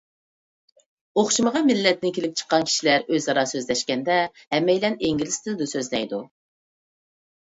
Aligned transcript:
ئوخشىمىغان 1.23 1.67
مىللەتتىن 1.71 2.15
كېلىپ 2.15 2.33
چىققان 2.41 2.65
كىشىلەر 2.69 3.05
ئۆزئارا 3.17 3.45
سۆزلەشكەندە، 3.53 4.17
ھەممەيلەن 4.57 4.97
ئىنگلىز 5.09 5.41
تىلىدا 5.45 5.69
سۆزلەيدۇ. 5.75 6.23